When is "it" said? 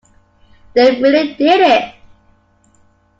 1.61-1.93